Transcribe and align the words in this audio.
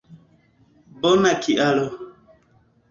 Bona 1.01 1.31
kialo 1.43 1.87